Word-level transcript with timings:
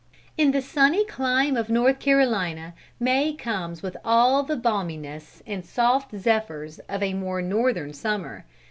In 0.35 0.49
the 0.49 0.63
sunny 0.63 1.05
clime 1.05 1.55
of 1.55 1.69
North 1.69 1.99
Carolina 1.99 2.73
May 2.99 3.33
comes 3.35 3.83
with 3.83 3.95
all 4.03 4.41
the 4.41 4.55
balminess 4.57 5.43
and 5.45 5.63
soft 5.63 6.15
zephyrs 6.17 6.79
of 6.89 7.03
a 7.03 7.13
more 7.13 7.43
northern 7.43 7.93
summer. 7.93 8.43